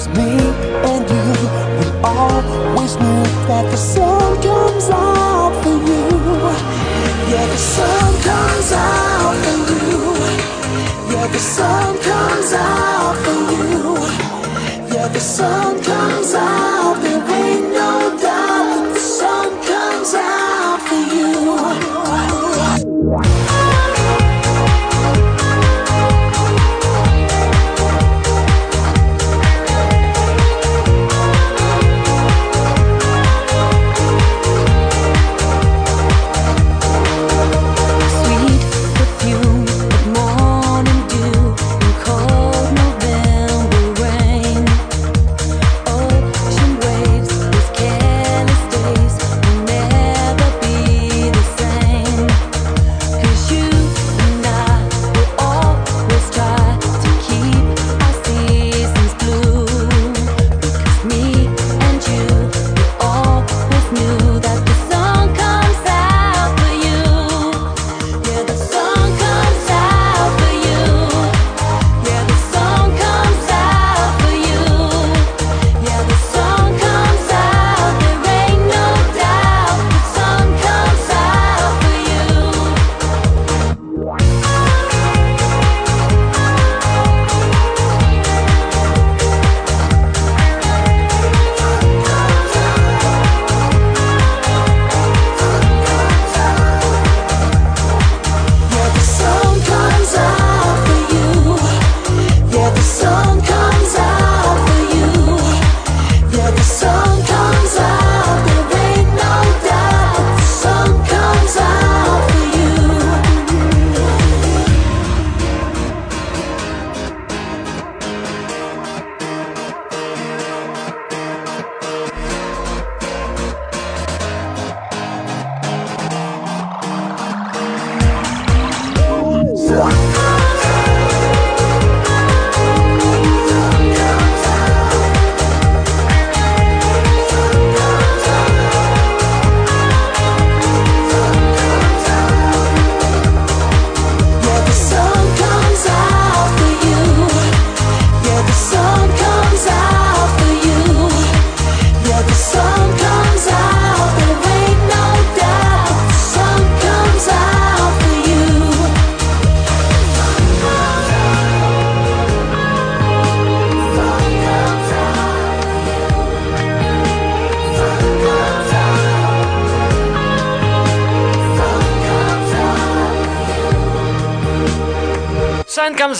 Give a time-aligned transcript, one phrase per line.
[0.00, 1.28] Because me and you,
[1.78, 6.08] we always knew that the sun comes out for you.
[7.28, 10.14] Yeah, the sun comes out for you.
[11.12, 14.94] Yeah, the sun comes out for you.
[14.94, 16.79] Yeah, the sun comes out.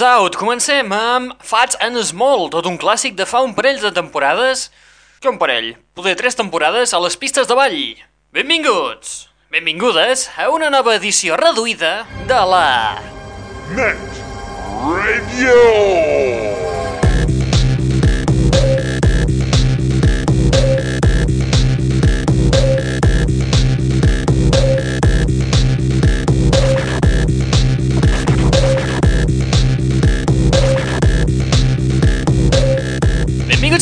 [0.01, 0.37] Comes Out.
[0.41, 4.71] Comencem amb Fats and Small, tot un clàssic de fa un parell de temporades.
[5.21, 5.75] Que un parell?
[5.93, 7.77] Poder tres temporades a les pistes de ball.
[8.33, 9.29] Benvinguts!
[9.53, 12.65] Benvingudes a una nova edició reduïda de la...
[13.77, 14.01] Net
[14.89, 15.61] Radio.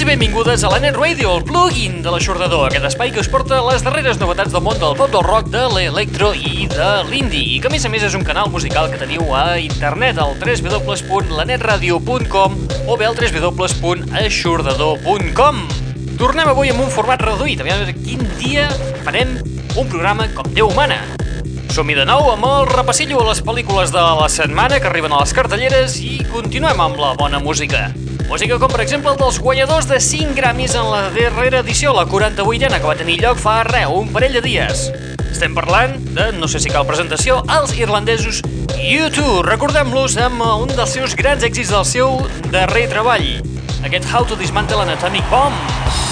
[0.09, 3.83] Benvingudes a la Net Radio, el plugin de l'aixordador, aquest espai que us porta les
[3.85, 7.69] darreres novetats del món del pop, del rock, de l'electro i de l'indie, i que
[7.69, 12.57] a més a més és un canal musical que teniu a internet al www.lanetradio.com
[12.89, 15.61] o bé al www.aixordador.com
[16.17, 18.65] Tornem avui amb un format reduït, a veure quin dia
[19.05, 19.37] farem
[19.77, 21.05] un programa com Déu mana.
[21.77, 25.21] Som-hi de nou amb el repassillo a les pel·lícules de la setmana que arriben a
[25.21, 27.93] les cartelleres i continuem amb la bona música.
[28.29, 32.05] Música com per exemple el dels guanyadors de 5 Grammys en la darrera edició, la
[32.05, 34.83] 48a, que va tenir lloc fa res, un parell de dies.
[35.31, 38.43] Estem parlant de, no sé si cal presentació, els irlandesos
[38.75, 39.41] U2.
[39.49, 42.21] Recordem-los amb un dels seus grans èxits del seu
[42.53, 43.31] darrer treball,
[43.89, 46.08] aquest How to Dismantle an Atomic Bomb.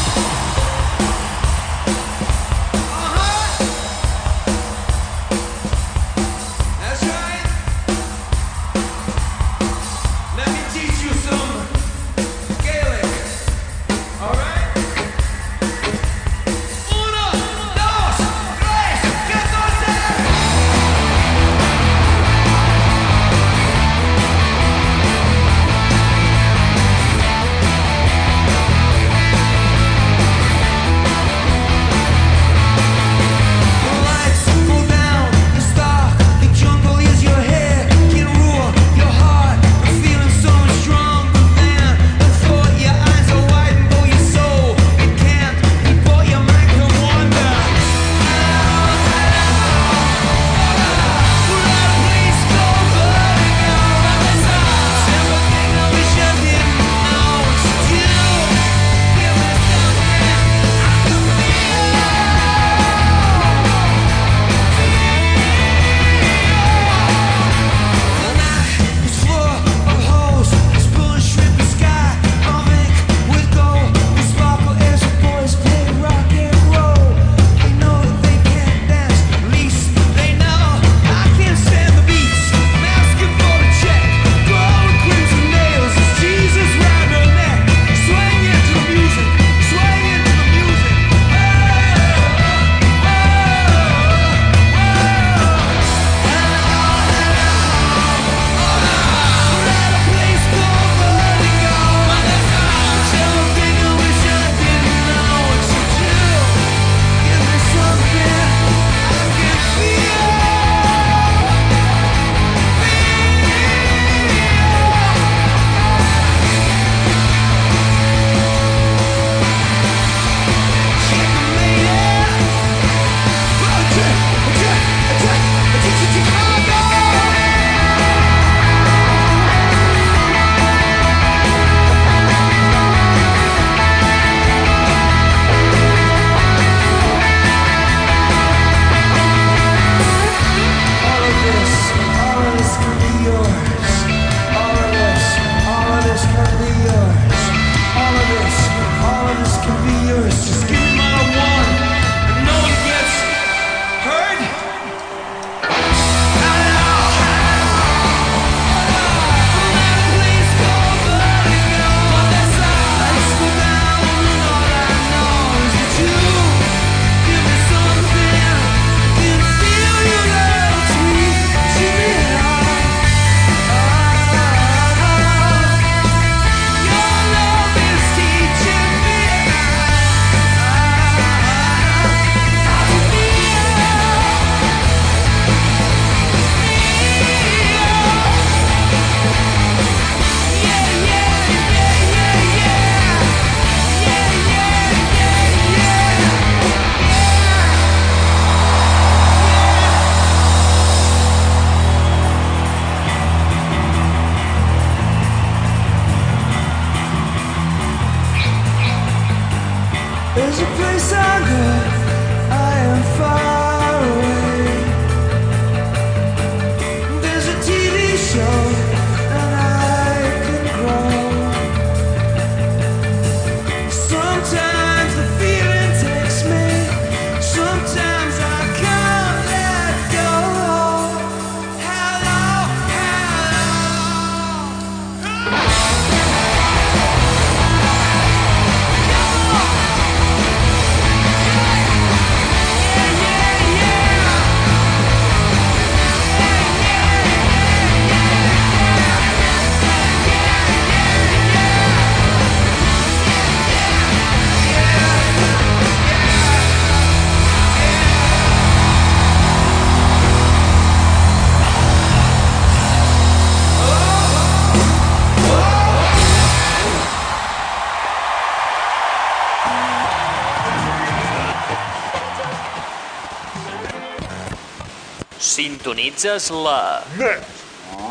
[275.56, 277.02] Sintonitzes la...
[277.16, 277.40] Net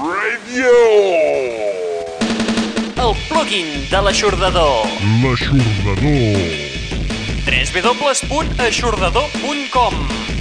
[0.01, 0.73] Radio!
[3.03, 4.87] El plugin de l'aixordador.
[5.21, 6.01] L'aixordador.
[7.45, 9.93] www.aixordador.com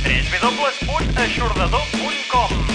[0.09, 2.74] www.aixordador.com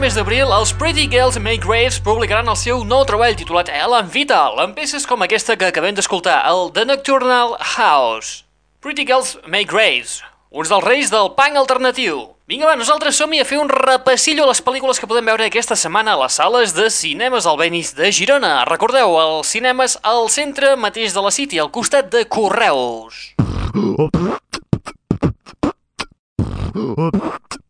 [0.00, 4.56] mes d'abril, els Pretty Girls Make Graves publicaran el seu nou treball titulat Ellen Vital,
[4.62, 8.46] amb peces com aquesta que acabem d'escoltar, el The Nocturnal House.
[8.80, 12.22] Pretty Girls Make Graves, uns dels reis del punk alternatiu.
[12.48, 15.76] Vinga, va, nosaltres som-hi a fer un repassillo a les pel·lícules que podem veure aquesta
[15.76, 18.64] setmana a les sales de cinemes Albenis de Girona.
[18.70, 23.34] Recordeu, els cinemes al centre mateix de la City, al costat de Correus.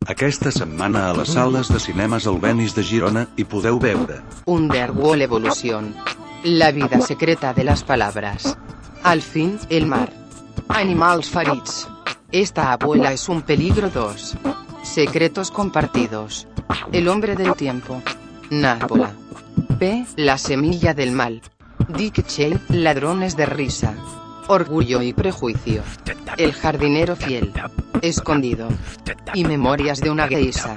[0.09, 4.15] Aquesta setmana a les sales de cinemes Albenis de Girona hi podeu veure
[4.49, 5.91] Underworld Evolución.
[6.43, 8.57] La vida secreta de las palabras.
[9.03, 10.11] Al fin, el mar.
[10.69, 11.87] Animals farits.
[12.31, 14.37] Esta abuela es un peligro 2.
[14.81, 16.47] Secretos compartidos.
[16.91, 18.01] El hombre del tiempo.
[18.49, 19.13] Nápola.
[19.77, 20.07] P.
[20.15, 21.43] La semilla del mal.
[21.89, 23.93] Dick Cheney, ladrones de risa.
[24.53, 25.81] Orgullo y prejuicio.
[26.35, 27.53] El jardinero fiel.
[28.01, 28.67] Escondido.
[29.33, 30.75] Y memorias de una geisa.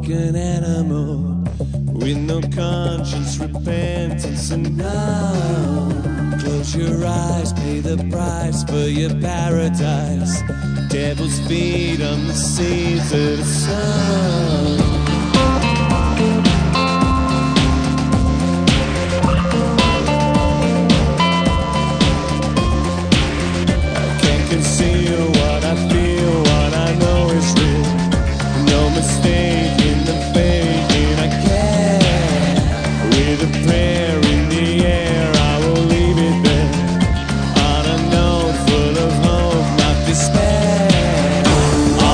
[0.00, 1.18] Like an animal
[1.92, 6.38] with no conscience, repentance, and now.
[6.40, 10.42] Close your eyes, pay the price for your paradise.
[10.88, 14.99] Devil's feet on the seeds of the sun.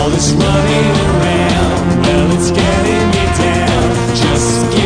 [0.07, 4.14] All this running around, well, it's getting me down.
[4.14, 4.86] Just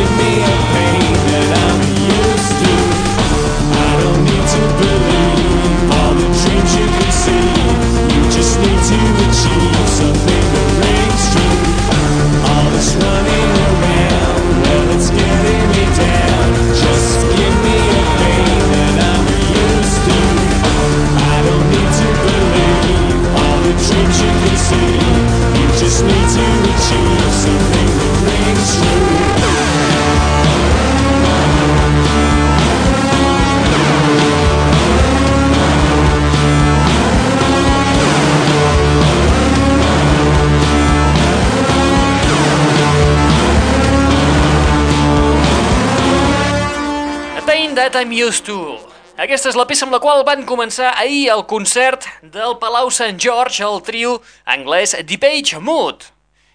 [47.51, 48.77] Pain That I'm Used To.
[49.19, 53.17] Aquesta és la peça amb la qual van començar ahir el concert del Palau Sant
[53.19, 54.13] George, el trio
[54.47, 56.05] anglès Deepage Mood.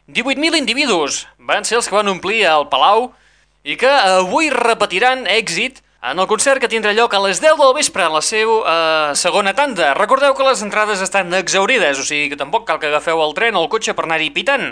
[0.09, 3.11] 18.000 individus van ser els que van omplir el Palau
[3.61, 7.77] i que avui repetiran èxit en el concert que tindrà lloc a les 10 del
[7.77, 9.93] vespre en la seva eh, segona tanda.
[10.01, 13.61] Recordeu que les entrades estan exaurides, o sigui que tampoc cal que agafeu el tren
[13.61, 14.71] o el cotxe per anar-hi pitant.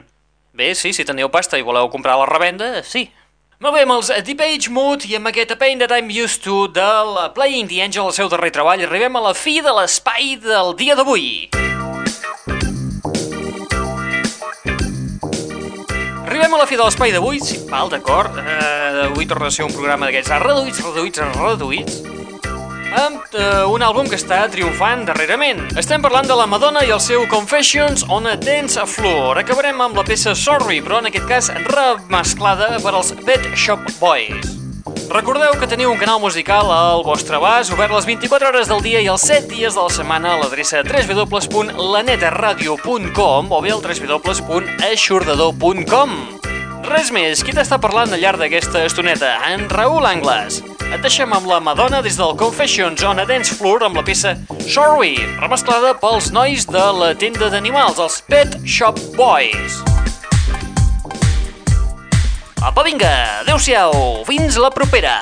[0.56, 3.10] Bé, sí, si teniu pasta i voleu comprar la revenda, sí.
[3.62, 6.42] Molt bé, amb els Deep Age Mood i amb aquest A Pain That I'm Used
[6.42, 10.34] To del Playing the Angel, el seu darrer treball, arribem a la fi de l'espai
[10.42, 11.52] del dia d'avui.
[16.24, 18.34] Arribem a la fi de l'espai d'avui, si val, d'acord.
[18.42, 22.02] Uh, avui torna a ser un programa d'aquests reduïts, reduïts, reduïts,
[22.94, 25.60] amb uh, un àlbum que està triomfant darrerament.
[25.80, 29.32] Estem parlant de la Madonna i el seu Confessions on a Dance Floor.
[29.42, 34.46] Acabarem amb la peça Sorry, però en aquest cas remesclada per als Pet Shop Boys.
[35.10, 39.00] Recordeu que teniu un canal musical al vostre abast, obert les 24 hores del dia
[39.04, 46.10] i els 7 dies de la setmana a l'adreça www.lanetradio.com o bé al www.aixordador.com.
[46.84, 49.30] Res més, qui t'està parlant al llarg d'aquesta estoneta?
[49.48, 50.73] En Raül Angles.
[50.94, 54.36] Et deixem amb la Madonna des del Confessions on a Dance Floor amb la peça
[54.62, 59.80] Sorry, remesclada pels nois de la tenda d'animals, els Pet Shop Boys.
[62.62, 63.10] Apa, vinga,
[63.42, 65.18] adeu-siau, fins la propera.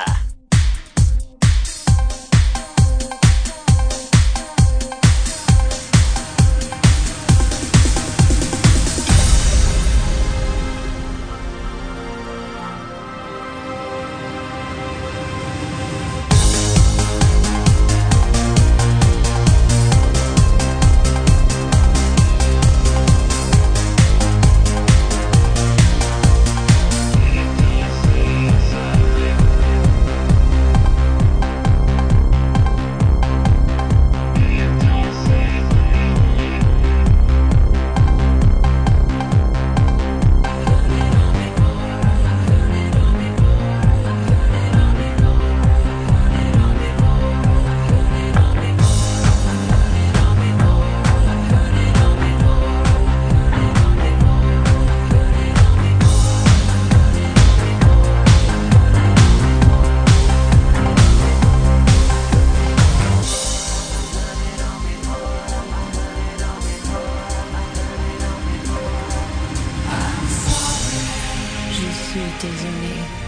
[72.13, 73.22] sweet, Disney.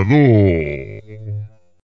[0.00, 0.49] L'aixordador.